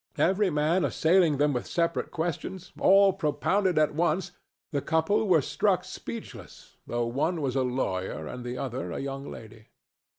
Every 0.17 0.49
man 0.49 0.83
assailing 0.83 1.37
them 1.37 1.53
with 1.53 1.67
separate 1.67 2.09
questions, 2.09 2.71
all 2.79 3.13
propounded 3.13 3.77
at 3.77 3.93
once, 3.93 4.31
the 4.71 4.81
couple 4.81 5.27
were 5.27 5.43
struck 5.43 5.83
speechless, 5.83 6.77
though 6.87 7.05
one 7.05 7.39
was 7.39 7.55
a 7.55 7.61
lawyer 7.61 8.25
and 8.25 8.43
the 8.43 8.57
other 8.57 8.91
a 8.91 8.97
young 8.99 9.29
lady. 9.29 9.67